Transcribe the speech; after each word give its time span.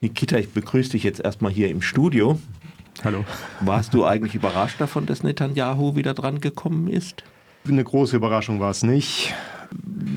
Nikita, 0.00 0.36
ich 0.36 0.52
begrüße 0.52 0.92
dich 0.92 1.02
jetzt 1.02 1.18
erstmal 1.18 1.50
hier 1.50 1.68
im 1.70 1.82
Studio. 1.82 2.38
Hallo. 3.02 3.24
Warst 3.58 3.94
du 3.94 4.04
eigentlich 4.04 4.36
überrascht 4.36 4.80
davon, 4.80 5.06
dass 5.06 5.24
Netanyahu 5.24 5.96
wieder 5.96 6.14
dran 6.14 6.40
gekommen 6.40 6.86
ist? 6.86 7.24
Eine 7.66 7.82
große 7.82 8.14
Überraschung 8.14 8.60
war 8.60 8.70
es 8.70 8.84
nicht. 8.84 9.34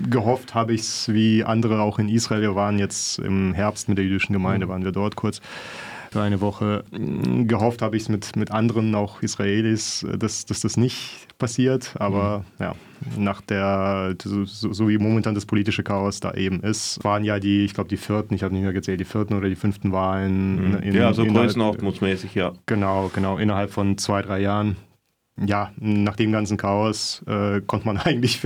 Gehofft 0.07 0.53
habe 0.53 0.73
ich 0.75 0.81
es 0.81 1.11
wie 1.11 1.43
andere 1.43 1.81
auch 1.81 1.97
in 1.97 2.09
Israel. 2.09 2.41
Wir 2.41 2.53
waren 2.53 2.77
jetzt 2.77 3.17
im 3.17 3.55
Herbst 3.55 3.89
mit 3.89 3.97
der 3.97 4.05
jüdischen 4.05 4.33
Gemeinde, 4.33 4.69
waren 4.69 4.83
wir 4.83 4.91
dort 4.91 5.15
kurz 5.15 5.41
für 6.11 6.21
eine 6.21 6.41
Woche. 6.41 6.83
Gehofft 6.91 7.81
habe 7.81 7.95
ich 7.95 8.03
es 8.03 8.09
mit, 8.09 8.35
mit 8.35 8.51
anderen, 8.51 8.93
auch 8.95 9.21
Israelis, 9.21 10.05
dass, 10.17 10.45
dass 10.45 10.59
das 10.59 10.75
nicht 10.75 11.27
passiert. 11.37 11.95
Aber 11.99 12.39
mhm. 12.39 12.63
ja, 12.65 12.75
nach 13.17 13.41
der, 13.41 14.15
so, 14.21 14.45
so, 14.45 14.89
wie 14.89 14.97
momentan 14.97 15.35
das 15.35 15.45
politische 15.45 15.83
Chaos 15.83 16.19
da 16.19 16.33
eben 16.33 16.61
ist, 16.61 17.01
waren 17.03 17.23
ja 17.23 17.39
die, 17.39 17.63
ich 17.63 17.73
glaube, 17.73 17.89
die 17.89 17.97
vierten, 17.97 18.33
ich 18.33 18.43
habe 18.43 18.53
nicht 18.53 18.63
mehr 18.63 18.73
gezählt, 18.73 18.99
die 18.99 19.05
vierten 19.05 19.33
oder 19.33 19.47
die 19.47 19.55
fünften 19.55 19.93
Wahlen. 19.93 20.71
Mhm. 20.71 20.77
In, 20.79 20.93
ja, 20.93 21.13
so 21.13 21.25
größenordnungsmäßig, 21.25 22.35
ja. 22.35 22.53
Genau, 22.65 23.09
genau, 23.13 23.37
innerhalb 23.37 23.71
von 23.71 23.97
zwei, 23.97 24.21
drei 24.21 24.41
Jahren 24.41 24.75
ja, 25.37 25.71
nach 25.77 26.17
dem 26.17 26.31
ganzen 26.31 26.57
Chaos 26.57 27.23
äh, 27.25 27.61
konnte 27.61 27.85
man 27.85 27.97
eigentlich, 28.03 28.41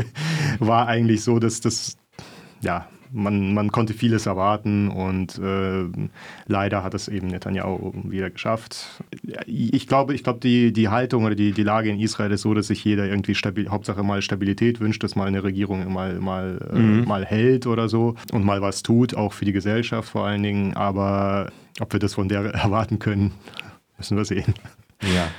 war 0.59 0.87
eigentlich 0.87 1.23
so, 1.23 1.39
dass 1.39 1.61
das, 1.61 1.97
ja, 2.61 2.87
man, 3.15 3.53
man 3.53 3.71
konnte 3.71 3.93
vieles 3.93 4.25
erwarten 4.25 4.89
und 4.89 5.39
äh, 5.39 5.85
leider 6.47 6.83
hat 6.83 6.93
es 6.93 7.07
eben 7.07 7.27
Netanyahu 7.27 7.93
wieder 8.03 8.29
geschafft. 8.29 9.01
Ich 9.47 9.87
glaube, 9.87 10.13
ich 10.13 10.23
glaube 10.23 10.39
die, 10.39 10.73
die 10.73 10.89
Haltung 10.89 11.23
oder 11.23 11.35
die, 11.35 11.51
die 11.51 11.63
Lage 11.63 11.89
in 11.89 11.99
Israel 11.99 12.31
ist 12.31 12.41
so, 12.41 12.53
dass 12.53 12.67
sich 12.67 12.83
jeder 12.83 13.07
irgendwie 13.07 13.33
stabil, 13.33 13.69
Hauptsache 13.69 14.03
mal 14.03 14.21
Stabilität 14.21 14.79
wünscht, 14.79 15.03
dass 15.03 15.15
mal 15.15 15.27
eine 15.27 15.43
Regierung 15.43 15.91
mal, 15.91 16.19
mal, 16.19 16.59
äh, 16.73 16.77
mhm. 16.77 17.03
äh, 17.03 17.05
mal 17.05 17.25
hält 17.25 17.65
oder 17.67 17.89
so 17.89 18.15
und 18.31 18.43
mal 18.43 18.61
was 18.61 18.83
tut, 18.83 19.15
auch 19.15 19.33
für 19.33 19.45
die 19.45 19.53
Gesellschaft 19.53 20.09
vor 20.09 20.25
allen 20.25 20.43
Dingen. 20.43 20.73
Aber 20.75 21.51
ob 21.79 21.93
wir 21.93 21.99
das 21.99 22.13
von 22.13 22.27
der 22.27 22.41
erwarten 22.53 22.99
können, 22.99 23.31
müssen 23.97 24.17
wir 24.17 24.25
sehen. 24.25 24.53
Ja. 25.01 25.29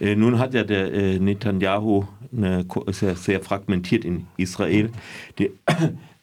Äh, 0.00 0.16
nun 0.16 0.38
hat 0.38 0.54
ja 0.54 0.64
der 0.64 0.92
äh, 0.92 1.18
Netanyahu 1.18 2.06
eine, 2.36 2.66
ist 2.86 3.02
ja 3.02 3.14
sehr 3.14 3.40
fragmentiert 3.40 4.04
in 4.04 4.26
Israel. 4.36 4.90
Die, 5.38 5.50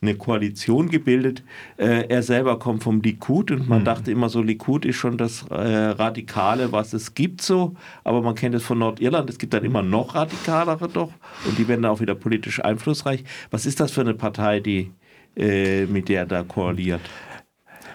eine 0.07 0.17
Koalition 0.17 0.89
gebildet. 0.89 1.43
Äh, 1.77 2.07
er 2.07 2.23
selber 2.23 2.59
kommt 2.59 2.83
vom 2.83 3.01
Likud 3.01 3.51
und 3.51 3.67
man 3.67 3.81
mhm. 3.81 3.85
dachte 3.85 4.11
immer 4.11 4.29
so, 4.29 4.41
Likud 4.41 4.85
ist 4.85 4.95
schon 4.95 5.17
das 5.17 5.45
äh, 5.49 5.55
Radikale, 5.55 6.71
was 6.71 6.93
es 6.93 7.13
gibt 7.13 7.41
so, 7.41 7.75
aber 8.03 8.21
man 8.21 8.35
kennt 8.35 8.55
es 8.55 8.63
von 8.63 8.79
Nordirland, 8.79 9.29
es 9.29 9.37
gibt 9.37 9.53
dann 9.53 9.65
immer 9.65 9.81
noch 9.81 10.15
radikalere 10.15 10.87
doch 10.87 11.11
und 11.45 11.57
die 11.57 11.67
werden 11.67 11.81
dann 11.83 11.91
auch 11.91 12.01
wieder 12.01 12.15
politisch 12.15 12.63
einflussreich. 12.63 13.23
Was 13.51 13.65
ist 13.65 13.79
das 13.79 13.91
für 13.91 14.01
eine 14.01 14.13
Partei, 14.13 14.59
die 14.59 14.91
äh, 15.35 15.85
mit 15.85 16.09
der 16.09 16.25
da 16.25 16.43
koaliert? 16.43 17.01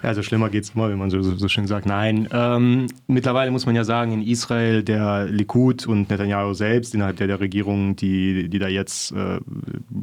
Also 0.03 0.23
schlimmer 0.23 0.49
geht 0.49 0.65
es 0.65 0.71
immer, 0.71 0.89
wenn 0.89 0.99
man 0.99 1.11
so, 1.11 1.21
so, 1.23 1.37
so, 1.37 1.49
schön 1.49 1.67
sagt. 1.67 1.87
Nein, 1.87 2.29
ähm, 2.33 2.87
mittlerweile 3.07 3.51
muss 3.51 3.67
man 3.67 3.75
ja 3.75 3.85
sagen, 3.85 4.13
in 4.13 4.23
Israel 4.23 4.83
der 4.83 5.27
Likud 5.27 5.87
und 5.87 6.09
Netanyahu 6.09 6.55
selbst, 6.55 6.95
innerhalb 6.95 7.17
der, 7.17 7.27
der 7.27 7.41
Regierung, 7.41 7.97
die, 7.97 8.49
die 8.49 8.59
da 8.59 8.69
jetzt 8.69 9.13
äh, 9.13 9.41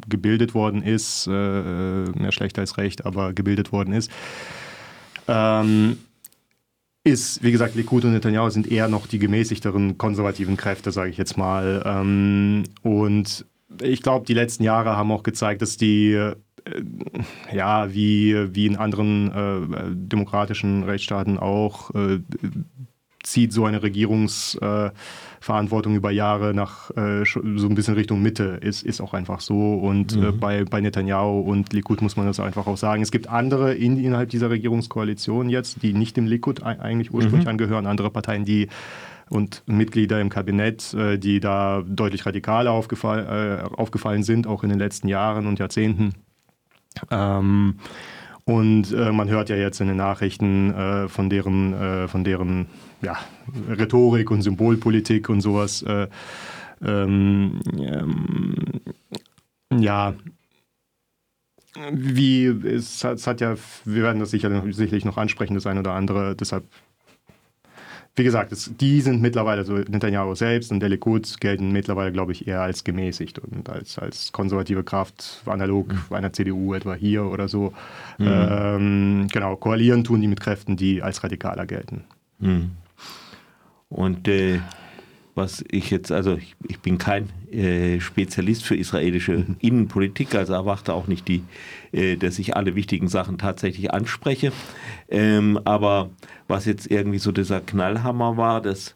gebildet 0.07 0.53
worden 0.53 0.83
ist, 0.83 1.27
äh, 1.27 1.31
mehr 1.31 2.31
schlecht 2.31 2.59
als 2.59 2.77
recht, 2.77 3.05
aber 3.05 3.33
gebildet 3.33 3.71
worden 3.71 3.93
ist, 3.93 4.11
ähm, 5.27 5.97
ist, 7.03 7.41
wie 7.41 7.51
gesagt, 7.51 7.75
Likud 7.75 8.05
und 8.05 8.13
Netanyahu 8.13 8.49
sind 8.49 8.69
eher 8.69 8.89
noch 8.89 9.07
die 9.07 9.19
gemäßigteren 9.19 9.97
konservativen 9.97 10.57
Kräfte, 10.57 10.91
sage 10.91 11.09
ich 11.09 11.17
jetzt 11.17 11.37
mal. 11.37 11.81
Ähm, 11.85 12.63
und 12.83 13.45
ich 13.81 14.01
glaube, 14.01 14.25
die 14.25 14.33
letzten 14.33 14.63
Jahre 14.63 14.95
haben 14.95 15.11
auch 15.11 15.23
gezeigt, 15.23 15.61
dass 15.61 15.77
die 15.77 16.33
ja, 17.53 17.93
wie, 17.93 18.55
wie 18.55 18.65
in 18.65 18.75
anderen 18.75 19.31
äh, 19.31 19.91
demokratischen 19.93 20.83
Rechtsstaaten 20.83 21.37
auch, 21.37 21.93
äh, 21.95 22.19
zieht 23.27 23.53
so 23.53 23.65
eine 23.65 23.83
Regierungsverantwortung 23.83 25.93
äh, 25.93 25.97
über 25.97 26.09
Jahre 26.11 26.53
nach 26.53 26.91
äh, 26.91 27.25
so 27.25 27.41
ein 27.41 27.75
bisschen 27.75 27.95
Richtung 27.95 28.21
Mitte, 28.21 28.59
ist, 28.61 28.83
ist 28.83 29.01
auch 29.01 29.13
einfach 29.13 29.41
so. 29.41 29.73
Und 29.75 30.13
äh, 30.13 30.31
mhm. 30.31 30.39
bei, 30.39 30.63
bei 30.63 30.79
Netanyahu 30.81 31.41
und 31.41 31.73
Likud 31.73 32.01
muss 32.01 32.15
man 32.15 32.25
das 32.25 32.39
einfach 32.39 32.65
auch 32.67 32.77
sagen. 32.77 33.01
Es 33.01 33.11
gibt 33.11 33.27
andere 33.27 33.73
in, 33.73 34.01
innerhalb 34.03 34.29
dieser 34.29 34.49
Regierungskoalition 34.49 35.49
jetzt, 35.49 35.83
die 35.83 35.93
nicht 35.93 36.15
dem 36.17 36.25
Likud 36.25 36.63
eigentlich 36.63 37.13
ursprünglich 37.13 37.45
mhm. 37.45 37.51
angehören, 37.51 37.85
andere 37.85 38.09
Parteien, 38.09 38.45
die 38.45 38.69
und 39.29 39.61
Mitglieder 39.65 40.21
im 40.21 40.29
Kabinett, 40.29 40.93
äh, 40.93 41.19
die 41.19 41.41
da 41.41 41.83
deutlich 41.85 42.25
radikaler 42.25 42.71
aufgefall, 42.71 43.67
aufgefallen 43.75 44.23
sind, 44.23 44.47
auch 44.47 44.63
in 44.63 44.69
den 44.69 44.79
letzten 44.79 45.09
Jahren 45.09 45.47
und 45.47 45.59
Jahrzehnten. 45.59 46.13
Ähm, 47.11 47.75
und 48.45 48.93
äh, 48.93 49.11
man 49.11 49.29
hört 49.29 49.49
ja 49.49 49.57
jetzt 49.57 49.81
in 49.81 49.87
den 49.87 49.97
Nachrichten 49.97 50.73
äh, 50.73 51.07
von 51.09 51.29
deren, 51.29 51.73
äh, 51.73 52.07
von 52.07 52.23
deren 52.23 52.67
ja, 53.01 53.17
Rhetorik 53.69 54.31
und 54.31 54.41
Symbolpolitik 54.41 55.27
und 55.29 55.41
sowas. 55.41 55.81
Äh, 55.81 56.07
ähm, 56.81 57.59
ähm, 57.77 58.53
ja, 59.73 60.13
wie 61.91 62.45
es 62.45 63.03
es 63.03 63.27
hat, 63.27 63.41
ja, 63.41 63.55
wir 63.85 64.03
werden 64.03 64.19
das 64.19 64.31
sicherlich 64.31 65.05
noch 65.05 65.17
ansprechen, 65.17 65.53
das 65.55 65.67
eine 65.67 65.81
oder 65.81 65.93
andere. 65.93 66.35
Deshalb 66.35 66.65
wie 68.17 68.23
gesagt, 68.23 68.51
es, 68.51 68.71
die 68.79 69.01
sind 69.01 69.21
mittlerweile, 69.21 69.63
so 69.63 69.75
Netanyahu 69.75 70.33
selbst 70.33 70.71
und 70.71 70.79
der 70.79 70.89
Likud 70.89 71.39
gelten 71.39 71.71
mittlerweile, 71.71 72.11
glaube 72.11 72.31
ich, 72.31 72.47
eher 72.47 72.61
als 72.61 72.83
gemäßigt 72.83 73.37
und 73.37 73.69
als, 73.69 73.99
als 73.99 74.31
konservative 74.31 74.83
Kraft, 74.83 75.43
analog 75.45 75.93
mhm. 75.93 76.15
einer 76.15 76.33
CDU 76.33 76.73
etwa 76.73 76.95
hier 76.95 77.25
oder 77.25 77.47
so. 77.47 77.73
Mhm. 78.17 78.27
Ähm, 78.27 79.27
genau, 79.31 79.55
koalieren 79.55 80.03
tun 80.03 80.21
die 80.21 80.27
mit 80.27 80.39
Kräften, 80.39 80.75
die 80.77 81.03
als 81.03 81.23
radikaler 81.23 81.67
gelten. 81.67 82.05
Mhm. 82.39 82.71
Und 83.89 84.27
äh, 84.27 84.59
was 85.37 85.63
ich 85.69 85.91
jetzt, 85.91 86.11
also 86.11 86.35
ich, 86.35 86.55
ich 86.67 86.79
bin 86.79 86.97
kein 86.97 87.29
äh, 87.51 87.99
Spezialist 87.99 88.65
für 88.65 88.75
israelische 88.75 89.37
mhm. 89.37 89.55
Innenpolitik, 89.59 90.35
also 90.35 90.53
erwarte 90.53 90.93
auch 90.93 91.07
nicht 91.07 91.27
die, 91.27 91.43
äh, 91.91 92.17
dass 92.17 92.39
ich 92.39 92.57
alle 92.57 92.75
wichtigen 92.75 93.07
Sachen 93.07 93.37
tatsächlich 93.37 93.93
anspreche. 93.93 94.51
Ähm, 95.09 95.59
aber 95.63 96.09
was 96.47 96.65
jetzt 96.65 96.89
irgendwie 96.89 97.19
so 97.19 97.31
dieser 97.31 97.61
Knallhammer 97.61 98.35
war, 98.35 98.61
dass 98.61 98.95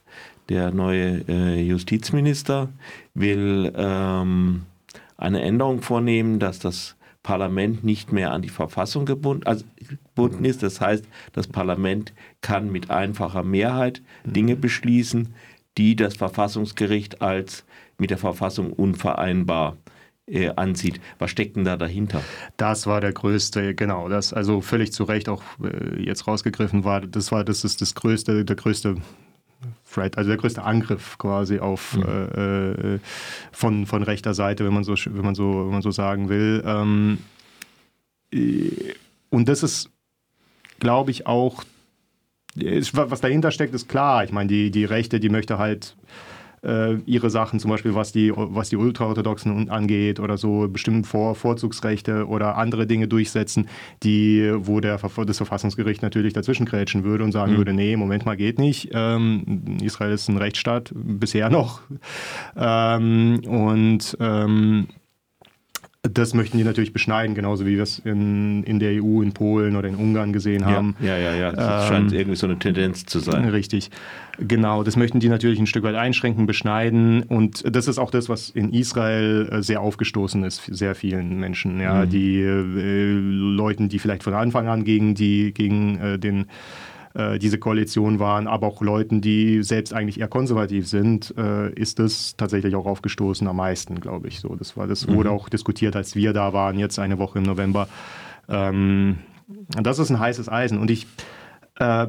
der 0.50 0.72
neue 0.72 1.24
äh, 1.30 1.62
Justizminister 1.62 2.70
will 3.14 3.72
ähm, 3.76 4.64
eine 5.18 5.42
Änderung 5.44 5.82
vornehmen, 5.82 6.40
dass 6.40 6.58
das 6.58 6.96
Parlament 7.24 7.84
nicht 7.84 8.12
mehr 8.12 8.32
an 8.32 8.42
die 8.42 8.50
Verfassung 8.50 9.06
gebunden, 9.06 9.46
also 9.46 9.64
gebunden 9.78 10.44
ist. 10.44 10.64
Das 10.64 10.82
heißt, 10.82 11.06
das 11.34 11.48
Parlament 11.48 12.14
kann 12.42 12.72
mit 12.72 12.90
einfacher 12.90 13.44
Mehrheit 13.44 14.02
Dinge 14.26 14.56
mhm. 14.56 14.62
beschließen, 14.62 15.36
die 15.82 15.96
das 15.96 16.16
Verfassungsgericht 16.16 17.24
als 17.24 17.66
mit 17.98 18.12
der 18.12 18.20
Verfassung 18.20 18.72
unvereinbar 18.72 19.78
äh, 20.28 20.50
ansieht. 20.50 21.02
Was 21.18 21.32
steckt 21.32 21.56
denn 21.56 21.64
da 21.64 21.76
dahinter? 21.76 22.22
Das 22.56 22.86
war 22.86 23.02
der 23.02 23.14
größte, 23.14 23.74
genau, 23.74 24.08
das 24.08 24.32
also 24.32 24.62
völlig 24.62 24.94
zu 24.94 25.06
Recht 25.06 25.28
auch 25.28 25.42
äh, 25.64 26.00
jetzt 26.04 26.28
rausgegriffen 26.28 26.84
war. 26.84 27.02
Das 27.02 27.32
war, 27.32 27.44
das 27.44 27.64
ist 27.64 27.82
das 27.82 27.96
größte, 27.96 28.46
der 28.46 28.56
größte 28.56 28.98
also 29.96 30.30
der 30.30 30.38
größte 30.38 30.64
Angriff 30.64 31.18
quasi 31.18 31.60
auf 31.60 31.98
mhm. 31.98 32.04
äh, 32.04 32.72
äh, 32.72 33.00
von, 33.52 33.88
von 33.88 34.04
rechter 34.04 34.36
Seite, 34.36 34.64
wenn 34.66 34.74
man 34.74 34.84
so, 34.84 34.94
wenn 34.94 35.26
man 35.26 35.36
so, 35.36 35.66
wenn 35.66 35.72
man 35.72 35.82
so 35.82 35.92
sagen 35.92 36.30
will. 36.30 36.64
Ähm, 36.64 37.18
äh, 38.32 38.94
und 39.30 39.50
das 39.50 39.64
ist, 39.64 39.90
glaube 40.80 41.10
ich, 41.10 41.26
auch 41.26 41.64
was 42.56 43.22
dahinter 43.22 43.52
steckt, 43.52 43.74
ist 43.74 43.88
klar. 43.88 44.24
Ich 44.24 44.32
meine, 44.32 44.48
die, 44.48 44.72
die 44.72 44.86
Rechte, 44.86 45.20
die 45.20 45.30
möchte 45.30 45.58
halt 45.58 45.96
äh, 46.64 46.96
ihre 47.06 47.30
Sachen, 47.30 47.60
zum 47.60 47.72
Beispiel 47.72 47.96
was 47.96 48.12
die, 48.12 48.32
was 48.36 48.70
die 48.70 48.78
Ultraorthodoxen 48.78 49.70
angeht 49.70 50.20
oder 50.20 50.38
so, 50.38 50.68
bestimmte 50.68 51.08
Vor 51.08 51.36
Vorzugsrechte 51.36 52.28
oder 52.28 52.58
andere 52.58 52.88
Dinge 52.88 53.08
durchsetzen, 53.08 53.68
die, 54.04 54.52
wo 54.56 54.80
der, 54.80 54.98
das 54.98 55.38
Verfassungsgericht 55.38 56.02
natürlich 56.02 56.34
dazwischen 56.34 56.66
grätschen 56.66 57.04
würde 57.04 57.24
und 57.24 57.32
sagen 57.32 57.54
mhm. 57.54 57.58
würde, 57.58 57.74
nee, 57.74 57.96
Moment 57.96 58.26
mal, 58.26 58.38
geht 58.38 58.60
nicht. 58.60 58.90
Ähm, 58.94 59.78
Israel 59.82 60.12
ist 60.12 60.30
ein 60.30 60.38
Rechtsstaat, 60.38 60.92
bisher 60.94 61.50
noch. 61.50 61.82
Ähm, 62.56 63.42
und 63.48 64.18
ähm, 64.20 64.88
das 66.04 66.34
möchten 66.34 66.58
die 66.58 66.64
natürlich 66.64 66.94
beschneiden, 66.94 67.36
genauso 67.36 67.68
wie 67.68 67.76
wir 67.76 67.84
es 67.84 68.00
in, 68.00 68.64
in 68.64 68.80
der 68.80 69.04
EU, 69.04 69.22
in 69.22 69.34
Polen 69.34 69.76
oder 69.76 69.88
in 69.88 69.96
Ungarn 69.96 70.34
gesehen 70.34 70.66
haben. 70.66 70.96
Ja, 71.00 71.16
ja, 71.16 71.36
ja. 71.36 71.52
Das 71.52 71.84
ähm, 71.84 71.90
scheint 71.90 72.14
irgendwie 72.14 72.36
so 72.36 72.48
eine 72.48 72.58
Tendenz 72.58 73.06
zu 73.06 73.20
sein. 73.20 73.48
Richtig. 73.50 73.92
Genau, 74.40 74.82
das 74.82 74.96
möchten 74.96 75.20
die 75.20 75.30
natürlich 75.30 75.60
ein 75.60 75.68
Stück 75.68 75.84
weit 75.84 75.94
einschränken, 75.94 76.48
beschneiden. 76.48 77.22
Und 77.22 77.64
das 77.76 77.88
ist 77.88 78.00
auch 78.00 78.10
das, 78.10 78.30
was 78.30 78.50
in 78.50 78.74
Israel 78.74 79.48
äh, 79.52 79.62
sehr 79.62 79.82
aufgestoßen 79.82 80.44
ist, 80.44 80.64
sehr 80.66 80.96
vielen 80.96 81.40
Menschen. 81.40 81.80
Ja, 81.80 82.06
mhm. 82.06 82.10
Die 82.10 82.42
äh, 82.42 83.12
Leuten, 83.12 83.88
die 83.88 84.00
vielleicht 84.00 84.24
von 84.24 84.34
Anfang 84.34 84.68
an 84.70 84.84
gegen, 84.84 85.14
die, 85.14 85.54
gegen 85.54 86.00
äh, 86.00 86.18
den 86.18 86.48
äh, 87.14 87.40
diese 87.40 87.58
Koalition 87.58 88.20
waren, 88.20 88.48
aber 88.48 88.68
auch 88.68 88.82
Leuten, 88.82 89.22
die 89.22 89.64
selbst 89.64 89.94
eigentlich 89.94 90.20
eher 90.20 90.28
konservativ 90.28 90.88
sind, 90.88 91.34
äh, 91.38 91.72
ist 91.74 92.00
das 92.00 92.36
tatsächlich 92.38 92.76
auch 92.76 92.86
aufgestoßen 92.86 93.48
am 93.48 93.58
meisten, 93.58 94.00
glaube 94.00 94.28
ich. 94.28 94.40
So, 94.40 94.56
das 94.56 94.78
war, 94.78 94.88
das 94.88 95.08
mhm. 95.08 95.16
wurde 95.16 95.32
auch 95.32 95.50
diskutiert, 95.50 95.96
als 95.96 96.16
wir 96.16 96.34
da 96.34 96.54
waren, 96.54 96.80
jetzt 96.80 97.00
eine 97.00 97.20
Woche 97.20 97.40
im 97.40 97.44
November. 97.44 97.88
Ähm, 98.48 99.18
das 99.82 100.00
ist 100.00 100.10
ein 100.10 100.20
heißes 100.20 100.50
Eisen 100.50 100.78
und 100.78 100.90
ich 100.90 101.08
äh, 101.76 102.08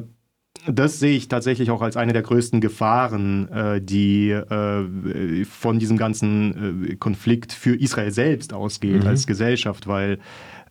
das 0.67 0.99
sehe 0.99 1.17
ich 1.17 1.27
tatsächlich 1.27 1.71
auch 1.71 1.81
als 1.81 1.97
eine 1.97 2.13
der 2.13 2.21
größten 2.21 2.61
Gefahren, 2.61 3.49
äh, 3.49 3.81
die 3.81 4.29
äh, 4.29 5.45
von 5.45 5.79
diesem 5.79 5.97
ganzen 5.97 6.95
Konflikt 6.99 7.51
für 7.51 7.75
Israel 7.75 8.11
selbst 8.11 8.53
ausgeht 8.53 9.01
mhm. 9.01 9.09
als 9.09 9.27
Gesellschaft, 9.27 9.87
weil 9.87 10.19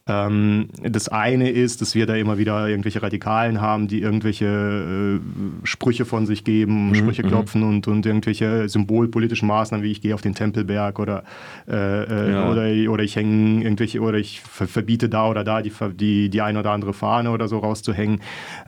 ähm, 0.09 0.69
das 0.83 1.09
eine 1.09 1.51
ist, 1.51 1.81
dass 1.81 1.95
wir 1.95 2.07
da 2.07 2.17
immer 2.17 2.37
wieder 2.37 2.69
irgendwelche 2.69 3.01
Radikalen 3.03 3.61
haben, 3.61 3.87
die 3.87 4.01
irgendwelche 4.01 5.21
äh, 5.21 5.21
Sprüche 5.65 6.05
von 6.05 6.27
sich 6.27 6.43
geben, 6.43 6.89
mhm. 6.89 6.95
Sprüche 6.97 7.23
mhm. 7.23 7.29
klopfen 7.29 7.63
und, 7.63 7.87
und 7.87 8.05
irgendwelche 8.05 8.69
symbolpolitischen 8.69 9.47
Maßnahmen, 9.47 9.85
wie 9.85 9.93
ich 9.93 10.01
gehe 10.01 10.15
auf 10.15 10.21
den 10.21 10.35
Tempelberg 10.35 10.99
oder, 10.99 11.23
äh, 11.69 11.75
äh 11.75 12.33
ja. 12.33 12.51
oder, 12.51 12.93
oder 12.93 13.05
ich 13.05 13.15
hänge 13.15 13.63
irgendwelche 13.63 14.01
oder 14.01 14.19
ich 14.19 14.41
verbiete 14.41 15.09
da 15.09 15.29
oder 15.29 15.45
da 15.45 15.63
die, 15.63 15.73
die, 15.95 16.31
die 16.31 16.43
eine 16.43 16.59
oder 16.59 16.73
andere 16.73 16.95
Fahne 16.95 17.31
oder 17.31 17.47
so 17.47 17.59
rauszuhängen. 17.59 18.21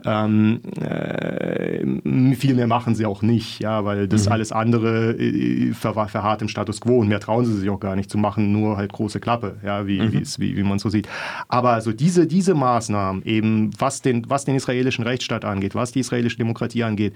Ähm, 0.05 0.61
äh, 0.79 2.35
viel 2.35 2.55
mehr 2.55 2.67
machen 2.67 2.95
sie 2.95 3.05
auch 3.05 3.21
nicht, 3.21 3.59
ja, 3.59 3.83
weil 3.83 4.07
das 4.07 4.27
mhm. 4.27 4.31
alles 4.31 4.51
andere 4.53 5.11
äh, 5.11 5.73
ver 5.73 5.95
verharrt 6.07 6.41
im 6.41 6.47
Status 6.47 6.79
quo 6.79 6.99
und 6.99 7.09
mehr 7.09 7.19
trauen 7.19 7.43
sie 7.43 7.57
sich 7.57 7.69
auch 7.69 7.79
gar 7.79 7.97
nicht 7.97 8.09
zu 8.09 8.17
machen, 8.17 8.53
nur 8.53 8.77
halt 8.77 8.93
große 8.93 9.19
Klappe, 9.19 9.57
ja, 9.65 9.85
wie, 9.85 9.99
mhm. 9.99 10.23
wie, 10.37 10.55
wie 10.55 10.63
man 10.63 10.79
so 10.79 10.89
sieht. 10.89 11.09
Aber 11.47 11.71
also 11.71 11.91
diese, 11.91 12.27
diese 12.27 12.53
Maßnahmen, 12.53 13.23
eben 13.23 13.71
was 13.79 14.01
den, 14.01 14.29
was 14.29 14.45
den 14.45 14.55
israelischen 14.55 15.03
Rechtsstaat 15.03 15.45
angeht, 15.45 15.75
was 15.75 15.91
die 15.91 15.99
israelische 15.99 16.37
Demokratie 16.37 16.83
angeht, 16.83 17.15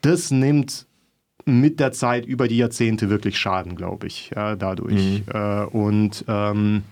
das 0.00 0.30
nimmt 0.30 0.86
mit 1.46 1.80
der 1.80 1.92
Zeit 1.92 2.24
über 2.26 2.48
die 2.48 2.56
Jahrzehnte 2.56 3.10
wirklich 3.10 3.38
Schaden, 3.38 3.76
glaube 3.76 4.06
ich, 4.06 4.30
ja, 4.34 4.56
dadurch. 4.56 4.94
Mhm. 4.94 5.24
Äh, 5.32 5.64
und 5.64 6.24
ähm, 6.28 6.82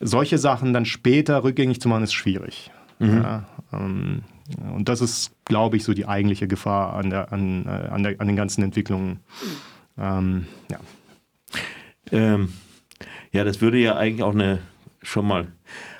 solche 0.00 0.38
Sachen 0.38 0.72
dann 0.72 0.84
später 0.84 1.42
rückgängig 1.42 1.80
zu 1.80 1.88
machen, 1.88 2.04
ist 2.04 2.12
schwierig. 2.12 2.70
Mhm. 2.98 3.22
Ja, 3.22 3.46
ähm, 3.72 4.22
und 4.74 4.88
das 4.88 5.00
ist, 5.00 5.32
glaube 5.44 5.76
ich, 5.76 5.84
so 5.84 5.94
die 5.94 6.06
eigentliche 6.06 6.46
Gefahr 6.46 6.94
an, 6.94 7.10
der, 7.10 7.32
an, 7.32 7.66
äh, 7.66 7.88
an, 7.90 8.02
der, 8.02 8.20
an 8.20 8.26
den 8.26 8.36
ganzen 8.36 8.62
Entwicklungen. 8.62 9.20
Ähm, 9.98 10.46
ja. 10.70 10.78
Ähm, 12.10 12.52
ja, 13.32 13.44
das 13.44 13.60
würde 13.60 13.78
ja 13.78 13.96
eigentlich 13.96 14.22
auch 14.22 14.34
eine 14.34 14.58
schon 15.02 15.26
mal 15.26 15.48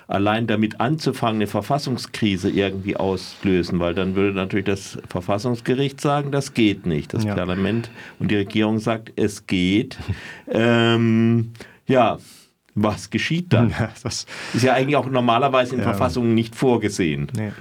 allein 0.07 0.47
damit 0.47 0.81
anzufangen, 0.81 1.37
eine 1.37 1.47
Verfassungskrise 1.47 2.51
irgendwie 2.51 2.97
auslösen, 2.97 3.81
weil 3.81 3.95
dann 3.95 4.15
würde 4.15 4.35
natürlich 4.35 4.67
das 4.67 4.99
Verfassungsgericht 5.09 6.01
sagen, 6.01 6.31
das 6.31 6.55
geht 6.55 6.87
nicht. 6.87 7.15
Das 7.15 7.25
ja. 7.25 7.35
Parlament 7.35 7.91
und 8.19 8.31
die 8.31 8.37
Regierung 8.37 8.79
sagt, 8.79 9.13
es 9.17 9.47
geht. 9.47 9.99
ähm, 10.51 11.53
ja, 11.87 12.19
was 12.75 13.11
geschieht 13.11 13.53
dann? 13.53 13.71
Ja, 13.71 13.91
das 14.03 14.27
ist 14.55 14.63
ja 14.63 14.75
eigentlich 14.75 14.97
auch 14.97 15.09
normalerweise 15.09 15.75
in 15.75 15.81
ja. 15.81 15.85
Verfassungen 15.85 16.35
nicht 16.35 16.55
vorgesehen. 16.55 17.29
Nee. 17.37 17.53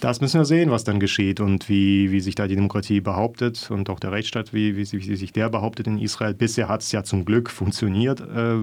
Das 0.00 0.20
müssen 0.20 0.40
wir 0.40 0.44
sehen, 0.44 0.70
was 0.70 0.84
dann 0.84 1.00
geschieht 1.00 1.40
und 1.40 1.68
wie, 1.68 2.12
wie 2.12 2.20
sich 2.20 2.34
da 2.36 2.46
die 2.46 2.54
Demokratie 2.54 3.00
behauptet 3.00 3.70
und 3.70 3.90
auch 3.90 3.98
der 3.98 4.12
Rechtsstaat, 4.12 4.54
wie, 4.54 4.76
wie, 4.76 4.92
wie 4.92 5.16
sich 5.16 5.32
der 5.32 5.48
behauptet 5.48 5.88
in 5.88 5.98
Israel. 5.98 6.34
Bisher 6.34 6.68
hat 6.68 6.82
es 6.82 6.92
ja 6.92 7.02
zum 7.02 7.24
Glück 7.24 7.50
funktioniert. 7.50 8.20
Äh, 8.20 8.60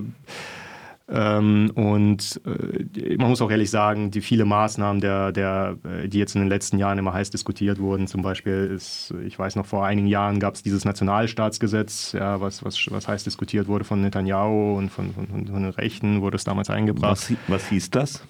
ähm, 1.08 1.72
und 1.76 2.42
äh, 2.46 3.16
man 3.18 3.30
muss 3.30 3.42
auch 3.42 3.52
ehrlich 3.52 3.70
sagen, 3.70 4.10
die 4.10 4.22
viele 4.22 4.46
Maßnahmen, 4.46 5.02
der, 5.02 5.32
der, 5.32 5.78
äh, 5.84 6.08
die 6.08 6.18
jetzt 6.18 6.36
in 6.36 6.42
den 6.42 6.50
letzten 6.50 6.80
Jahren 6.80 6.98
immer 6.98 7.14
heiß 7.14 7.30
diskutiert 7.30 7.80
wurden, 7.80 8.08
zum 8.08 8.24
Beispiel 8.24 8.72
ist, 8.76 9.14
ich 9.26 9.38
weiß 9.38 9.56
noch, 9.56 9.68
vor 9.68 9.86
einigen 9.86 10.08
Jahren 10.08 10.40
gab 10.40 10.56
es 10.56 10.64
dieses 10.64 10.84
Nationalstaatsgesetz, 10.84 12.14
ja, 12.14 12.42
was, 12.42 12.66
was, 12.66 12.88
was 12.90 13.08
heiß 13.08 13.24
diskutiert 13.24 13.68
wurde 13.68 13.86
von 13.86 14.02
Netanyahu 14.02 14.78
und 14.78 14.90
von, 14.90 15.14
von, 15.14 15.28
von 15.28 15.46
den 15.46 15.66
Rechten, 15.72 16.22
wurde 16.22 16.38
es 16.38 16.44
damals 16.44 16.72
eingebracht. 16.72 17.12
Was, 17.12 17.34
was 17.48 17.70
hieß 17.70 17.92
das? 17.92 18.24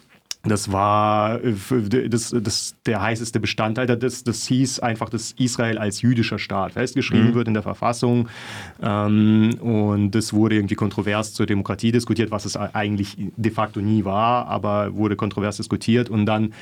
Das 0.48 0.72
war 0.72 1.44
äh, 1.44 2.10
das, 2.10 2.36
das, 2.38 2.76
der 2.86 3.02
heißeste 3.02 3.40
Bestandteil. 3.40 3.86
Das, 3.86 4.24
das 4.24 4.46
hieß 4.48 4.80
einfach, 4.80 5.10
dass 5.10 5.32
Israel 5.34 5.78
als 5.78 6.02
jüdischer 6.02 6.40
Staat 6.40 6.74
festgeschrieben 6.74 7.32
mhm. 7.32 7.36
wird 7.36 7.48
in 7.48 7.54
der 7.54 7.64
Verfassung. 7.64 8.30
Ähm, 8.82 9.56
und 9.62 10.12
das 10.12 10.34
wurde 10.34 10.56
irgendwie 10.56 10.76
kontrovers 10.76 11.34
zur 11.34 11.46
Demokratie 11.46 11.92
diskutiert, 11.92 12.32
was 12.32 12.46
es 12.46 12.56
eigentlich 12.58 13.18
de 13.18 13.52
facto 13.52 13.82
nie 13.82 14.06
war, 14.06 14.48
aber 14.48 14.96
wurde 14.96 15.16
kontrovers 15.16 15.58
diskutiert. 15.58 16.10
Und 16.10 16.26
dann 16.26 16.54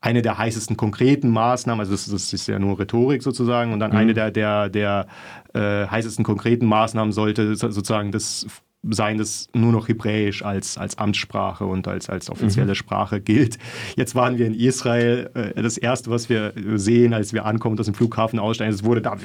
eine 0.00 0.22
der 0.22 0.38
heißesten 0.38 0.76
konkreten 0.76 1.28
Maßnahmen, 1.28 1.80
also 1.80 1.92
das, 1.92 2.06
das 2.06 2.32
ist 2.32 2.46
ja 2.46 2.58
nur 2.58 2.78
Rhetorik 2.78 3.22
sozusagen, 3.22 3.72
und 3.72 3.80
dann 3.80 3.90
mhm. 3.90 3.96
eine 3.96 4.14
der, 4.14 4.30
der, 4.30 4.68
der 4.68 5.06
äh, 5.54 5.86
heißesten 5.86 6.24
konkreten 6.24 6.66
Maßnahmen 6.66 7.12
sollte 7.12 7.56
sozusagen 7.56 8.12
das 8.12 8.46
sein, 8.88 9.18
das 9.18 9.48
nur 9.54 9.72
noch 9.72 9.88
Hebräisch 9.88 10.44
als, 10.44 10.78
als 10.78 10.98
Amtssprache 10.98 11.64
und 11.64 11.88
als, 11.88 12.08
als 12.08 12.30
offizielle 12.30 12.72
mhm. 12.72 12.76
Sprache 12.76 13.20
gilt. 13.20 13.58
Jetzt 13.96 14.14
waren 14.14 14.38
wir 14.38 14.46
in 14.46 14.54
Israel. 14.54 15.30
Äh, 15.34 15.62
das 15.62 15.78
Erste, 15.78 16.10
was 16.10 16.28
wir 16.28 16.52
sehen, 16.76 17.12
als 17.12 17.32
wir 17.32 17.44
ankommen 17.44 17.72
und 17.72 17.80
aus 17.80 17.86
dem 17.86 17.94
Flughafen 17.94 18.38
aussteigen, 18.38 18.72
es 18.72 18.84
wurde 18.84 19.02
da 19.02 19.16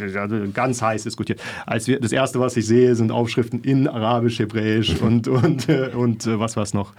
ganz 0.53 0.81
heiß 0.81 1.03
diskutiert. 1.03 1.41
Als 1.65 1.87
wir, 1.87 1.99
das 1.99 2.11
Erste, 2.11 2.39
was 2.39 2.57
ich 2.57 2.65
sehe, 2.65 2.95
sind 2.95 3.11
Aufschriften 3.11 3.63
in 3.63 3.87
Arabisch, 3.87 4.39
Hebräisch 4.39 5.01
und, 5.01 5.27
und, 5.27 5.69
und, 5.69 5.95
und 5.95 6.27
äh, 6.27 6.39
was 6.39 6.55
war 6.55 6.63
es 6.63 6.73
noch? 6.73 6.93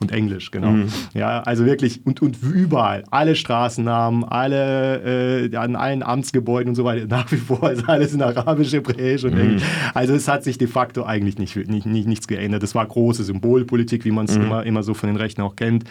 Und 0.00 0.12
Englisch, 0.12 0.50
genau. 0.50 0.70
Mhm. 0.70 0.88
Ja, 1.14 1.40
also 1.40 1.66
wirklich 1.66 2.04
und, 2.04 2.22
und 2.22 2.42
überall, 2.42 3.04
alle 3.10 3.36
Straßennamen, 3.36 4.24
alle 4.24 5.50
äh, 5.50 5.56
an 5.56 5.76
allen 5.76 6.02
Amtsgebäuden 6.02 6.70
und 6.70 6.74
so 6.74 6.84
weiter, 6.84 7.06
nach 7.08 7.30
wie 7.32 7.36
vor 7.36 7.70
ist 7.70 7.88
alles 7.88 8.14
in 8.14 8.22
Arabisch, 8.22 8.72
Hebräisch 8.72 9.24
und 9.24 9.34
mhm. 9.34 9.40
Englisch. 9.40 9.62
Also 9.94 10.14
es 10.14 10.28
hat 10.28 10.44
sich 10.44 10.58
de 10.58 10.68
facto 10.68 11.04
eigentlich 11.04 11.38
nicht, 11.38 11.56
nicht, 11.56 11.86
nicht 11.86 12.06
nichts 12.06 12.26
geändert. 12.26 12.62
Das 12.62 12.74
war 12.74 12.86
große 12.86 13.24
Symbolpolitik, 13.24 14.04
wie 14.04 14.10
man 14.10 14.26
es 14.26 14.36
mhm. 14.36 14.44
immer, 14.44 14.66
immer 14.66 14.82
so 14.82 14.94
von 14.94 15.08
den 15.08 15.16
Rechten 15.16 15.42
auch 15.42 15.56
kennt. 15.56 15.84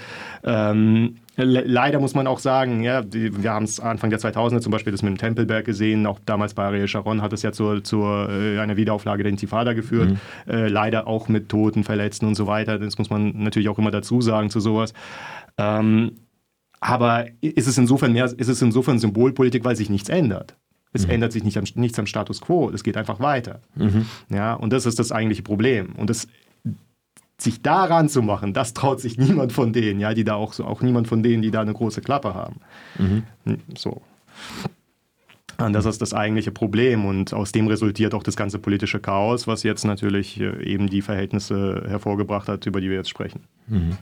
Ähm, 0.44 1.16
Leider 1.36 2.00
muss 2.00 2.14
man 2.14 2.28
auch 2.28 2.38
sagen, 2.38 2.84
ja, 2.84 3.04
wir 3.12 3.52
haben 3.52 3.64
es 3.64 3.80
Anfang 3.80 4.12
der 4.12 4.20
2000er 4.20 4.62
zum 4.62 4.72
Beispiel 4.72 4.92
das 4.92 5.02
mit 5.02 5.14
dem 5.14 5.18
Tempelberg 5.18 5.66
gesehen, 5.66 6.06
auch 6.06 6.20
damals 6.24 6.54
bei 6.54 6.64
Ariel 6.64 6.88
Sharon 6.88 7.24
hat 7.24 7.34
es 7.34 7.42
ja 7.42 7.52
zur, 7.52 7.84
zur 7.84 8.30
äh, 8.30 8.60
einer 8.60 8.78
Wiederauflage 8.78 9.24
der 9.24 9.32
Intifada 9.32 9.74
geführt, 9.74 10.12
mhm. 10.12 10.18
äh, 10.52 10.68
leider 10.68 11.08
auch 11.08 11.30
mit 11.30 11.50
Toten, 11.50 11.84
Verletzten 11.84 12.28
und 12.28 12.36
so 12.36 12.46
weiter, 12.46 12.78
das 12.78 13.00
muss 13.00 13.10
man 13.10 13.34
natürlich 13.44 13.70
auch 13.70 13.80
immer 13.80 13.90
dazu 13.90 14.22
sagen 14.22 14.52
zu 14.52 14.60
sowas. 14.60 14.94
Ähm, 15.58 16.12
aber 16.80 17.26
ist 17.42 17.68
es 17.68 17.78
insofern 17.78 18.14
mehr, 18.14 18.26
ist 18.26 18.50
es 18.50 18.62
insofern 18.62 19.00
Symbolpolitik, 19.00 19.66
weil 19.66 19.76
sich 19.76 19.90
nichts 19.90 20.10
ändert. 20.10 20.56
Es 20.92 21.08
mhm. 21.08 21.14
ändert 21.14 21.32
sich 21.32 21.44
nicht 21.44 21.58
am, 21.58 21.64
nichts 21.76 21.98
am 21.98 22.06
Status 22.06 22.42
quo, 22.42 22.70
es 22.70 22.84
geht 22.84 22.96
einfach 22.96 23.20
weiter. 23.20 23.62
Mhm. 23.76 24.06
Ja, 24.30 24.54
und 24.54 24.72
das 24.72 24.86
ist 24.86 25.00
das 25.00 25.12
eigentliche 25.12 25.42
Problem. 25.42 25.94
Und 25.98 26.10
das 26.10 26.28
sich 27.44 27.62
daran 27.62 28.10
zu 28.10 28.22
machen, 28.22 28.54
das 28.54 28.74
traut 28.74 29.00
sich 29.00 29.18
niemand 29.18 29.52
von 29.52 29.74
denen, 29.74 30.00
ja, 30.00 30.14
die 30.14 30.24
da 30.24 30.36
auch 30.36 30.54
so, 30.54 30.66
auch 30.66 30.82
niemand 30.82 31.08
von 31.08 31.22
denen, 31.22 31.42
die 31.42 31.52
da 31.52 31.62
eine 31.62 31.74
große 31.74 32.02
Klappe 32.02 32.34
haben. 32.34 32.62
Mhm. 32.98 33.24
Hm, 33.46 33.60
so. 33.78 34.02
Und 35.60 35.74
das 35.74 35.86
ist 35.86 36.02
das 36.02 36.14
eigentliche 36.14 36.52
Problem 36.52 37.06
und 37.06 37.34
aus 37.34 37.52
dem 37.52 37.68
resultiert 37.68 38.14
auch 38.14 38.24
das 38.24 38.36
ganze 38.36 38.60
politische 38.60 39.00
Chaos, 39.00 39.46
was 39.46 39.64
jetzt 39.64 39.86
natürlich 39.86 40.40
äh, 40.40 40.64
eben 40.64 40.90
die 40.90 41.02
Verhältnisse 41.02 41.84
hervorgebracht 41.88 42.48
hat, 42.48 42.66
über 42.66 42.82
die 42.82 42.90
wir 42.90 42.98
jetzt 42.98 43.10
sprechen. 43.10 43.44
Mhm. 43.68 43.98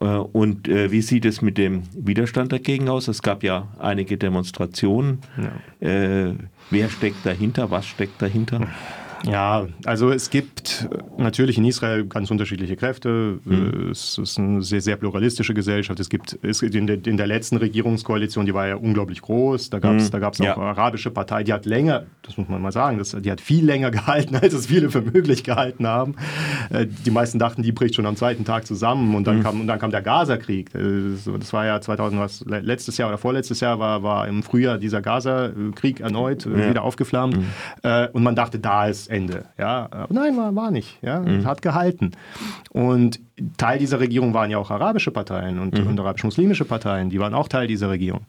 Äh, 0.00 0.04
und 0.04 0.68
äh, 0.68 0.92
wie 0.92 1.02
sieht 1.02 1.24
es 1.24 1.42
mit 1.42 1.58
dem 1.58 1.82
Widerstand 1.94 2.52
dagegen 2.52 2.88
aus? 2.88 3.08
Es 3.08 3.22
gab 3.22 3.42
ja 3.42 3.68
einige 3.78 4.18
Demonstrationen. 4.18 5.20
Ja. 5.80 5.88
Äh, 5.88 6.34
wer 6.70 6.88
steckt 6.90 7.24
dahinter? 7.24 7.70
Was 7.70 7.86
steckt 7.86 8.20
dahinter? 8.22 8.68
Ja, 9.24 9.66
also 9.84 10.10
es 10.10 10.30
gibt 10.30 10.88
natürlich 11.16 11.58
in 11.58 11.64
Israel 11.64 12.04
ganz 12.06 12.30
unterschiedliche 12.30 12.76
Kräfte. 12.76 13.38
Mhm. 13.44 13.90
Es 13.90 14.18
ist 14.18 14.38
eine 14.38 14.62
sehr, 14.62 14.80
sehr 14.80 14.96
pluralistische 14.96 15.54
Gesellschaft. 15.54 15.98
Es 16.00 16.08
gibt 16.08 16.38
es 16.42 16.62
in, 16.62 16.86
der, 16.86 17.04
in 17.06 17.16
der 17.16 17.26
letzten 17.26 17.56
Regierungskoalition, 17.56 18.46
die 18.46 18.54
war 18.54 18.66
ja 18.66 18.76
unglaublich 18.76 19.22
groß. 19.22 19.70
Da 19.70 19.78
gab 19.78 19.96
es 19.96 20.12
mhm. 20.12 20.22
auch 20.22 20.40
ja. 20.40 20.56
arabische 20.56 21.10
Partei, 21.10 21.44
die 21.44 21.52
hat 21.52 21.66
länger, 21.66 22.04
das 22.22 22.36
muss 22.36 22.48
man 22.48 22.60
mal 22.60 22.72
sagen, 22.72 22.98
das, 22.98 23.16
die 23.18 23.30
hat 23.30 23.40
viel 23.40 23.64
länger 23.64 23.90
gehalten, 23.96 24.36
als 24.36 24.52
es 24.52 24.66
viele 24.66 24.90
für 24.90 25.02
möglich 25.02 25.44
gehalten 25.44 25.86
haben. 25.86 26.16
Äh, 26.70 26.86
die 26.86 27.10
meisten 27.10 27.38
dachten, 27.38 27.62
die 27.62 27.72
bricht 27.72 27.94
schon 27.94 28.06
am 28.06 28.16
zweiten 28.16 28.44
Tag 28.44 28.66
zusammen 28.66 29.14
und 29.14 29.26
dann, 29.26 29.38
mhm. 29.38 29.42
kam, 29.42 29.60
und 29.60 29.66
dann 29.66 29.78
kam 29.78 29.90
der 29.90 30.02
Gaza-Krieg. 30.02 30.74
Äh, 30.74 31.16
das 31.38 31.52
war 31.52 31.66
ja 31.66 31.80
2000, 31.80 32.20
was, 32.20 32.44
letztes 32.46 32.96
Jahr 32.98 33.08
oder 33.08 33.18
vorletztes 33.18 33.60
Jahr 33.60 33.78
war, 33.78 34.02
war 34.02 34.28
im 34.28 34.42
Frühjahr 34.42 34.78
dieser 34.78 35.00
Gaza-Krieg 35.00 36.00
erneut 36.00 36.46
äh, 36.46 36.50
ja. 36.50 36.70
wieder 36.70 36.82
aufgeflammt. 36.82 37.36
Mhm. 37.36 37.46
Und 38.12 38.22
man 38.22 38.34
dachte, 38.34 38.58
da 38.58 38.86
ist 38.86 39.05
Ende. 39.08 39.46
Ja? 39.58 39.88
Aber 39.90 40.12
nein, 40.12 40.36
war, 40.36 40.54
war 40.54 40.70
nicht. 40.70 40.98
Ja? 41.02 41.20
Mhm. 41.20 41.44
Hat 41.46 41.62
gehalten. 41.62 42.12
Und 42.70 43.20
Teil 43.58 43.78
dieser 43.78 44.00
Regierung 44.00 44.32
waren 44.32 44.50
ja 44.50 44.56
auch 44.56 44.70
arabische 44.70 45.10
Parteien 45.10 45.58
und, 45.58 45.78
mhm. 45.78 45.88
und 45.88 46.00
arabisch-muslimische 46.00 46.64
Parteien, 46.64 47.10
die 47.10 47.20
waren 47.20 47.34
auch 47.34 47.48
Teil 47.48 47.66
dieser 47.66 47.90
Regierung. 47.90 48.22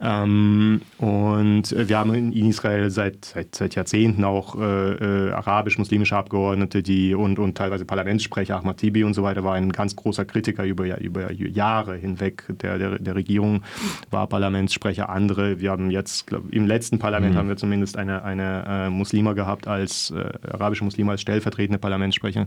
Ähm, 0.00 0.80
und 0.96 1.74
wir 1.76 1.98
haben 1.98 2.14
in 2.14 2.32
Israel 2.32 2.90
seit, 2.90 3.26
seit, 3.26 3.54
seit 3.54 3.74
Jahrzehnten 3.74 4.24
auch 4.24 4.58
äh, 4.58 5.28
äh, 5.28 5.32
arabisch-muslimische 5.32 6.16
Abgeordnete, 6.16 6.82
die 6.82 7.14
und, 7.14 7.38
und 7.38 7.56
teilweise 7.56 7.84
Parlamentssprecher, 7.84 8.56
Ahmad 8.56 8.78
Tibi 8.78 9.04
und 9.04 9.12
so 9.12 9.22
weiter, 9.22 9.44
war 9.44 9.54
ein 9.54 9.72
ganz 9.72 9.94
großer 9.94 10.24
Kritiker 10.24 10.64
über, 10.64 11.00
über 11.00 11.32
Jahre 11.32 11.96
hinweg 11.96 12.44
der, 12.48 12.78
der, 12.78 12.98
der 12.98 13.14
Regierung, 13.14 13.62
war 14.10 14.26
Parlamentssprecher. 14.26 15.10
Andere, 15.10 15.60
wir 15.60 15.70
haben 15.70 15.90
jetzt, 15.90 16.28
glaub, 16.28 16.50
im 16.50 16.66
letzten 16.66 16.98
Parlament 16.98 17.34
mhm. 17.34 17.38
haben 17.38 17.48
wir 17.48 17.56
zumindest 17.58 17.98
eine, 17.98 18.22
eine 18.24 18.64
äh, 18.66 18.90
Muslima 18.90 19.34
gehabt 19.34 19.68
als 19.68 20.12
äh, 20.12 20.30
arabische 20.50 20.84
Muslime 20.84 21.10
als 21.12 21.20
stellvertretende 21.20 21.78
Parlamentssprecherin. 21.78 22.46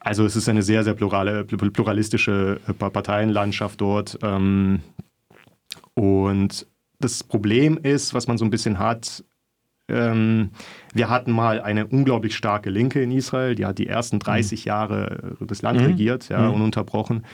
Also 0.00 0.24
es 0.24 0.36
ist 0.36 0.48
eine 0.48 0.62
sehr, 0.62 0.84
sehr 0.84 0.94
plurale, 0.94 1.44
pluralistische 1.44 2.60
äh, 2.68 2.72
Parteienlandschaft 2.72 3.80
dort. 3.80 4.18
Ähm, 4.22 4.80
Und 5.94 6.66
das 7.00 7.24
Problem 7.24 7.78
ist, 7.78 8.14
was 8.14 8.28
man 8.28 8.38
so 8.38 8.44
ein 8.44 8.50
bisschen 8.50 8.78
hat, 8.78 9.24
ähm, 9.88 10.50
wir 10.92 11.08
hatten 11.08 11.32
mal 11.32 11.60
eine 11.60 11.86
unglaublich 11.86 12.36
starke 12.36 12.70
Linke 12.70 13.02
in 13.02 13.10
Israel, 13.10 13.54
die 13.54 13.64
hat 13.64 13.78
die 13.78 13.86
ersten 13.86 14.18
30 14.18 14.64
mhm. 14.64 14.68
Jahre 14.68 15.36
das 15.40 15.62
Land 15.62 15.80
mhm. 15.80 15.86
regiert, 15.86 16.28
ja, 16.28 16.48
mhm. 16.48 16.54
ununterbrochen 16.54 17.24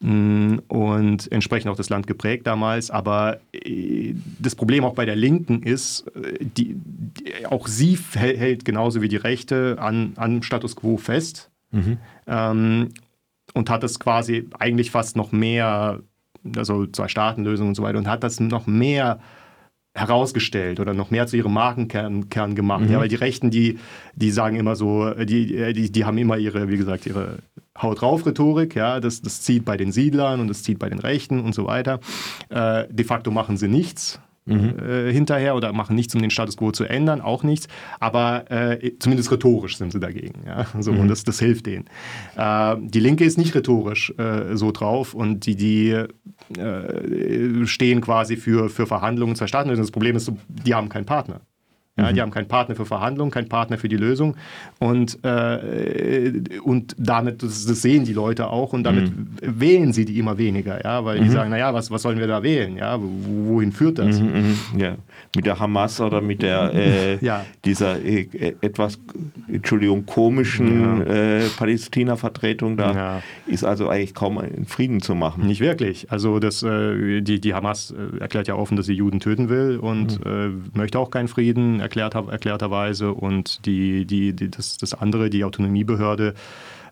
mm, 0.00 0.58
und 0.68 1.30
entsprechend 1.32 1.70
auch 1.70 1.76
das 1.76 1.90
Land 1.90 2.06
geprägt 2.06 2.46
damals. 2.46 2.90
Aber 2.90 3.40
äh, 3.52 4.14
das 4.38 4.54
Problem 4.54 4.84
auch 4.84 4.94
bei 4.94 5.04
der 5.04 5.16
Linken 5.16 5.62
ist, 5.62 6.06
äh, 6.14 6.38
die, 6.40 6.76
die 6.76 7.46
auch 7.46 7.66
sie 7.66 7.98
hält 8.14 8.64
genauso 8.64 9.02
wie 9.02 9.08
die 9.08 9.16
Rechte 9.16 9.76
an, 9.78 10.12
an 10.16 10.42
Status 10.42 10.76
quo 10.76 10.96
fest 10.96 11.50
mhm. 11.70 11.98
ähm, 12.26 12.88
und 13.54 13.70
hat 13.70 13.82
das 13.82 13.98
quasi 13.98 14.48
eigentlich 14.58 14.90
fast 14.90 15.16
noch 15.16 15.32
mehr, 15.32 16.00
also 16.56 16.86
zwei 16.86 17.08
Staatenlösungen 17.08 17.70
und 17.70 17.74
so 17.74 17.82
weiter, 17.82 17.98
und 17.98 18.08
hat 18.08 18.22
das 18.22 18.40
noch 18.40 18.66
mehr 18.66 19.20
herausgestellt 19.94 20.78
oder 20.78 20.92
noch 20.92 21.10
mehr 21.10 21.26
zu 21.26 21.36
ihrem 21.38 21.54
Markenkern 21.54 22.28
Kern 22.28 22.54
gemacht. 22.54 22.84
Mhm. 22.84 22.92
Ja, 22.92 23.00
weil 23.00 23.08
die 23.08 23.14
Rechten, 23.16 23.50
die, 23.50 23.78
die 24.14 24.30
sagen 24.30 24.56
immer 24.56 24.76
so, 24.76 25.10
die, 25.24 25.72
die, 25.72 25.90
die 25.90 26.04
haben 26.04 26.18
immer 26.18 26.36
ihre, 26.36 26.68
wie 26.68 26.76
gesagt, 26.76 27.06
ihre 27.06 27.38
Haut 27.80 28.02
drauf 28.02 28.26
Rhetorik, 28.26 28.74
ja, 28.74 29.00
das, 29.00 29.22
das 29.22 29.40
zieht 29.40 29.64
bei 29.64 29.76
den 29.76 29.92
Siedlern 29.92 30.40
und 30.40 30.48
das 30.48 30.62
zieht 30.62 30.78
bei 30.78 30.90
den 30.90 30.98
Rechten 30.98 31.40
und 31.40 31.54
so 31.54 31.66
weiter. 31.66 32.00
Äh, 32.50 32.84
de 32.90 33.04
facto 33.06 33.30
machen 33.30 33.56
sie 33.56 33.68
nichts 33.68 34.20
mhm. 34.46 34.78
äh, 34.78 35.12
hinterher 35.12 35.54
oder 35.56 35.72
machen 35.72 35.96
nichts, 35.96 36.14
um 36.14 36.22
den 36.22 36.30
Status 36.30 36.56
quo 36.56 36.70
zu 36.70 36.84
ändern, 36.84 37.20
auch 37.20 37.42
nichts. 37.42 37.68
Aber 38.00 38.50
äh, 38.50 38.92
zumindest 38.98 39.30
rhetorisch 39.30 39.76
sind 39.76 39.92
sie 39.92 40.00
dagegen. 40.00 40.42
Ja? 40.46 40.66
So, 40.78 40.92
mhm. 40.92 41.00
Und 41.00 41.08
das, 41.08 41.24
das 41.24 41.38
hilft 41.38 41.66
denen. 41.66 41.86
Äh, 42.36 42.76
die 42.78 43.00
Linke 43.00 43.24
ist 43.24 43.38
nicht 43.38 43.54
rhetorisch 43.54 44.12
äh, 44.18 44.56
so 44.56 44.70
drauf 44.70 45.14
und 45.14 45.46
die, 45.46 45.56
die 45.56 45.90
äh, 45.90 47.66
stehen 47.66 48.00
quasi 48.00 48.36
für, 48.36 48.68
für 48.68 48.86
Verhandlungen 48.86 49.34
zwei 49.34 49.46
Staaten. 49.46 49.74
Das 49.74 49.90
Problem 49.90 50.16
ist, 50.16 50.30
die 50.48 50.74
haben 50.74 50.88
keinen 50.88 51.06
Partner. 51.06 51.40
Ja, 51.98 52.10
mhm. 52.10 52.14
Die 52.14 52.20
haben 52.20 52.30
keinen 52.30 52.48
Partner 52.48 52.74
für 52.74 52.84
Verhandlungen, 52.84 53.30
keinen 53.30 53.48
Partner 53.48 53.78
für 53.78 53.88
die 53.88 53.96
Lösung. 53.96 54.36
Und, 54.78 55.18
äh, 55.24 56.32
und 56.62 56.94
damit, 56.98 57.42
das, 57.42 57.64
das, 57.64 57.80
sehen 57.80 58.04
die 58.04 58.12
Leute 58.12 58.48
auch, 58.48 58.74
und 58.74 58.84
damit 58.84 59.16
mhm. 59.16 59.28
wählen 59.40 59.92
sie 59.94 60.04
die 60.04 60.18
immer 60.18 60.36
weniger, 60.36 60.84
ja, 60.84 61.04
weil 61.04 61.20
mhm. 61.20 61.24
die 61.24 61.30
sagen, 61.30 61.50
naja, 61.50 61.72
was, 61.72 61.90
was 61.90 62.02
sollen 62.02 62.18
wir 62.18 62.26
da 62.26 62.42
wählen? 62.42 62.76
Ja, 62.76 62.98
wohin 63.00 63.72
führt 63.72 63.98
das? 63.98 64.20
Mhm, 64.20 64.58
mhm, 64.72 64.78
ja. 64.78 64.96
Mit 65.34 65.46
der 65.46 65.58
Hamas 65.58 65.98
oder 66.00 66.20
mit 66.20 66.42
der 66.42 66.74
äh, 66.74 67.16
ja. 67.24 67.46
dieser 67.64 68.04
äh, 68.04 68.28
etwas, 68.60 68.98
Entschuldigung, 69.48 70.04
komischen 70.04 71.00
ja. 71.00 71.14
Äh, 71.14 71.48
Palästina-Vertretung 71.56 72.76
da 72.76 72.92
ja. 72.92 73.22
ist 73.46 73.64
also 73.64 73.88
eigentlich 73.88 74.14
kaum 74.14 74.36
ein 74.36 74.66
Frieden 74.66 75.00
zu 75.00 75.14
machen. 75.14 75.46
Nicht 75.46 75.60
wirklich. 75.60 76.10
Also 76.10 76.40
das, 76.40 76.62
äh, 76.62 77.22
die, 77.22 77.40
die 77.40 77.54
Hamas 77.54 77.92
äh, 77.92 78.18
erklärt 78.18 78.48
ja 78.48 78.54
offen, 78.54 78.76
dass 78.76 78.84
sie 78.84 78.92
Juden 78.92 79.20
töten 79.20 79.48
will 79.48 79.78
und 79.78 80.22
mhm. 80.24 80.64
möchte 80.74 80.98
auch 80.98 81.10
keinen 81.10 81.28
Frieden 81.28 81.80
erklärter, 81.86 82.26
erklärterweise. 82.30 83.12
Und 83.12 83.64
die, 83.66 84.04
die, 84.04 84.34
die, 84.34 84.50
das, 84.50 84.76
das 84.76 84.94
andere, 84.94 85.30
die 85.30 85.44
Autonomiebehörde, 85.44 86.34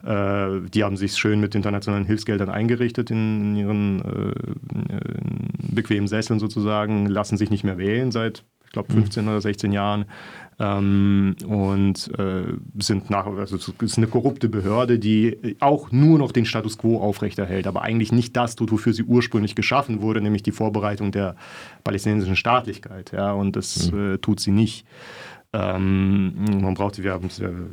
äh, 0.05 0.61
die 0.71 0.85
haben 0.85 0.97
sich 0.97 1.17
schön 1.17 1.41
mit 1.41 1.55
internationalen 1.55 2.05
Hilfsgeldern 2.05 2.49
eingerichtet 2.49 3.11
in, 3.11 3.41
in 3.41 3.57
ihren 3.57 4.03
äh, 4.03 4.33
in 4.75 5.75
bequemen 5.75 6.09
Sesseln 6.09 6.39
sozusagen, 6.39 7.07
lassen 7.07 7.37
sich 7.37 7.51
nicht 7.51 7.65
mehr 7.65 7.79
wählen 7.79 8.13
seit, 8.13 8.45
glaube, 8.75 8.93
15 8.93 9.25
mhm. 9.25 9.31
oder 9.31 9.41
16 9.41 9.73
Jahren. 9.73 10.05
Ähm, 10.61 11.35
und 11.47 12.11
äh, 12.17 12.45
sind 12.79 13.11
nach, 13.11 13.27
also 13.27 13.57
es 13.57 13.73
ist 13.81 13.99
eine 13.99 14.07
korrupte 14.07 14.49
Behörde, 14.49 15.01
die 15.01 15.57
auch 15.59 15.91
nur 15.91 16.19
noch 16.19 16.31
den 16.31 16.45
Status 16.45 16.79
quo 16.79 17.01
aufrechterhält, 17.01 17.67
aber 17.67 17.83
eigentlich 17.83 18.13
nicht 18.13 18.37
das 18.37 18.55
tut, 18.55 18.71
wofür 18.71 18.93
sie 18.93 19.03
ursprünglich 19.03 19.57
geschaffen 19.57 20.01
wurde, 20.01 20.21
nämlich 20.21 20.45
die 20.45 20.53
Vorbereitung 20.53 21.11
der 21.11 21.35
palästinensischen 21.83 22.37
Staatlichkeit. 22.37 23.11
Ja, 23.13 23.33
und 23.33 23.57
das 23.57 23.91
mhm. 23.91 24.15
äh, 24.15 24.19
tut 24.19 24.39
sie 24.39 24.53
nicht. 24.53 24.87
Ähm, 25.53 26.35
man 26.63 26.75
braucht, 26.75 27.01
wir 27.01 27.21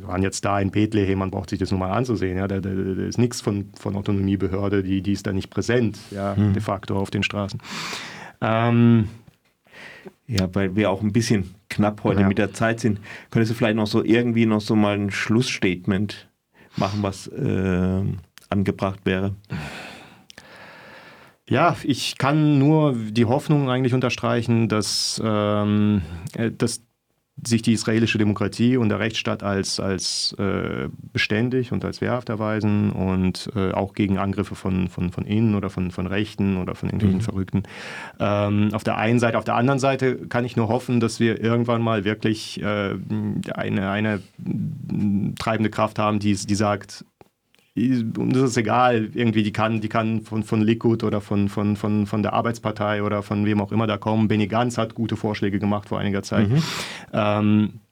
waren 0.03 0.21
jetzt 0.21 0.45
da 0.45 0.59
in 0.59 0.69
Bethlehem, 0.69 1.19
man 1.19 1.31
braucht 1.31 1.49
sich 1.49 1.59
das 1.59 1.71
nur 1.71 1.79
mal 1.79 1.91
anzusehen. 1.91 2.37
Ja, 2.37 2.47
da, 2.47 2.59
da, 2.59 2.69
da 2.69 3.03
ist 3.03 3.17
nichts 3.17 3.41
von, 3.41 3.69
von 3.79 3.95
Autonomiebehörde, 3.95 4.83
die, 4.83 5.01
die 5.01 5.13
ist 5.13 5.25
da 5.25 5.33
nicht 5.33 5.49
präsent, 5.49 5.97
ja, 6.11 6.35
mhm. 6.35 6.53
de 6.53 6.61
facto 6.61 6.95
auf 6.97 7.09
den 7.09 7.23
Straßen. 7.23 7.59
Ähm, 8.41 9.07
ja, 10.27 10.53
weil 10.53 10.75
wir 10.75 10.89
auch 10.89 11.01
ein 11.01 11.13
bisschen 11.13 11.55
knapp 11.69 12.03
heute 12.03 12.21
ja. 12.21 12.27
mit 12.27 12.37
der 12.37 12.53
Zeit 12.53 12.79
sind, 12.79 12.99
könntest 13.29 13.51
du 13.51 13.55
vielleicht 13.55 13.75
noch 13.75 13.87
so 13.87 14.03
irgendwie 14.03 14.45
noch 14.45 14.61
so 14.61 14.75
mal 14.75 14.95
ein 14.97 15.11
Schlussstatement 15.11 16.29
machen, 16.77 17.03
was 17.03 17.27
äh, 17.27 18.03
angebracht 18.49 19.01
wäre? 19.03 19.35
Ja, 21.49 21.75
ich 21.83 22.17
kann 22.17 22.59
nur 22.59 22.93
die 22.93 23.25
Hoffnung 23.25 23.69
eigentlich 23.69 23.93
unterstreichen, 23.93 24.69
dass, 24.69 25.21
ähm, 25.23 26.01
äh, 26.37 26.49
dass 26.49 26.81
sich 27.43 27.61
die 27.61 27.73
israelische 27.73 28.17
Demokratie 28.17 28.77
und 28.77 28.89
der 28.89 28.99
Rechtsstaat 28.99 29.41
als, 29.41 29.79
als 29.79 30.33
äh, 30.37 30.89
beständig 31.11 31.71
und 31.71 31.83
als 31.83 32.01
wehrhaft 32.01 32.29
erweisen 32.29 32.91
und 32.91 33.49
äh, 33.55 33.71
auch 33.71 33.93
gegen 33.93 34.17
Angriffe 34.17 34.55
von, 34.55 34.89
von, 34.89 35.11
von 35.11 35.25
innen 35.25 35.55
oder 35.55 35.69
von, 35.69 35.91
von 35.91 36.07
Rechten 36.07 36.57
oder 36.57 36.75
von 36.75 36.89
irgendwelchen 36.89 37.19
mhm. 37.19 37.23
Verrückten. 37.23 37.63
Ähm, 38.19 38.69
auf 38.73 38.83
der 38.83 38.97
einen 38.97 39.19
Seite. 39.19 39.37
Auf 39.37 39.43
der 39.43 39.55
anderen 39.55 39.79
Seite 39.79 40.27
kann 40.27 40.45
ich 40.45 40.55
nur 40.55 40.67
hoffen, 40.67 40.99
dass 40.99 41.19
wir 41.19 41.41
irgendwann 41.41 41.81
mal 41.81 42.03
wirklich 42.03 42.61
äh, 42.61 42.95
eine, 43.53 43.89
eine 43.89 44.21
treibende 45.39 45.69
Kraft 45.69 45.97
haben, 45.97 46.19
die, 46.19 46.35
die 46.35 46.55
sagt, 46.55 47.05
und 47.75 48.35
das 48.35 48.43
ist 48.43 48.57
egal, 48.57 49.11
irgendwie, 49.13 49.43
die 49.43 49.53
kann, 49.53 49.79
die 49.79 49.87
kann 49.87 50.21
von, 50.21 50.43
von 50.43 50.61
Likud 50.61 51.03
oder 51.03 51.21
von, 51.21 51.47
von, 51.47 51.77
von, 51.77 52.05
von 52.05 52.21
der 52.21 52.33
Arbeitspartei 52.33 53.01
oder 53.01 53.23
von 53.23 53.45
wem 53.45 53.61
auch 53.61 53.71
immer 53.71 53.87
da 53.87 53.97
kommen. 53.97 54.27
Benny 54.27 54.47
Gantz 54.47 54.77
hat 54.77 54.93
gute 54.93 55.15
Vorschläge 55.15 55.57
gemacht 55.57 55.87
vor 55.87 55.99
einiger 55.99 56.21
Zeit. 56.21 56.49
Mhm. 56.49 56.63
Ähm, 57.13 57.69
äh, 57.75 57.90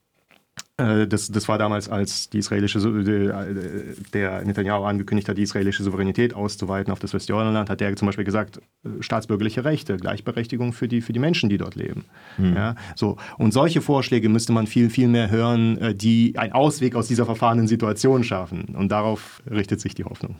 das, 1.07 1.29
das 1.29 1.47
war 1.47 1.57
damals, 1.57 1.89
als 1.89 2.29
die 2.29 2.39
israelische, 2.39 2.79
äh, 2.79 3.95
der 4.13 4.45
Netanyahu 4.45 4.83
angekündigt 4.83 5.27
hat, 5.27 5.37
die 5.37 5.43
israelische 5.43 5.83
Souveränität 5.83 6.33
auszuweiten 6.33 6.91
auf 6.91 6.99
das 6.99 7.13
Westjordanland, 7.13 7.69
hat 7.69 7.81
er 7.81 7.95
zum 7.95 8.05
Beispiel 8.05 8.25
gesagt, 8.25 8.57
äh, 8.57 8.89
staatsbürgerliche 9.01 9.65
Rechte, 9.65 9.97
Gleichberechtigung 9.97 10.73
für 10.73 10.87
die, 10.87 11.01
für 11.01 11.13
die 11.13 11.19
Menschen, 11.19 11.49
die 11.49 11.57
dort 11.57 11.75
leben. 11.75 12.05
Mhm. 12.37 12.53
Ja, 12.55 12.75
so. 12.95 13.17
Und 13.37 13.51
solche 13.51 13.81
Vorschläge 13.81 14.29
müsste 14.29 14.53
man 14.53 14.67
viel, 14.67 14.89
viel 14.89 15.07
mehr 15.07 15.29
hören, 15.29 15.97
die 15.97 16.37
einen 16.37 16.53
Ausweg 16.53 16.95
aus 16.95 17.07
dieser 17.07 17.25
verfahrenen 17.25 17.67
Situation 17.67 18.23
schaffen. 18.23 18.75
Und 18.75 18.91
darauf 18.91 19.41
richtet 19.49 19.81
sich 19.81 19.95
die 19.95 20.05
Hoffnung. 20.05 20.35